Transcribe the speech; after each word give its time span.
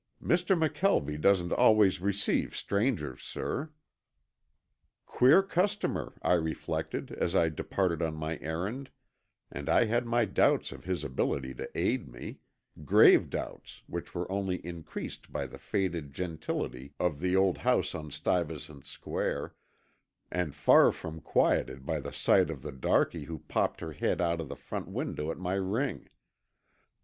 "Mr. 0.19 0.57
McKelvie 0.59 1.21
doesn't 1.21 1.51
always 1.53 2.01
receive 2.01 2.55
strangers, 2.55 3.21
sir." 3.21 3.69
Queer 5.05 5.43
customer, 5.43 6.13
I 6.23 6.33
reflected 6.33 7.11
as 7.11 7.35
I 7.35 7.49
departed 7.49 8.01
on 8.01 8.15
my 8.15 8.39
errand 8.39 8.89
and 9.51 9.69
I 9.69 9.85
had 9.85 10.07
my 10.07 10.25
doubts 10.25 10.71
of 10.71 10.85
his 10.85 11.03
ability 11.03 11.53
to 11.53 11.69
aid 11.77 12.07
me, 12.07 12.39
grave 12.83 13.29
doubts 13.29 13.83
which 13.85 14.15
were 14.15 14.31
only 14.31 14.55
increased 14.65 15.31
by 15.31 15.45
the 15.45 15.59
faded 15.59 16.13
gentility 16.13 16.95
of 16.99 17.19
the 17.19 17.35
old 17.35 17.59
house 17.59 17.93
on 17.93 18.09
Stuyvesant 18.09 18.87
Square, 18.87 19.53
and 20.31 20.55
far 20.55 20.91
from 20.91 21.21
quieted 21.21 21.85
by 21.85 21.99
the 21.99 22.11
sight 22.11 22.49
of 22.49 22.63
the 22.63 22.71
darky 22.71 23.25
who 23.25 23.37
popped 23.37 23.81
her 23.81 23.91
head 23.93 24.19
out 24.19 24.41
of 24.41 24.49
the 24.49 24.55
front 24.55 24.87
window 24.87 25.29
at 25.29 25.37
my 25.37 25.53
ring. 25.53 26.09